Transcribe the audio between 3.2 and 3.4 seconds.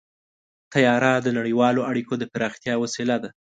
ده.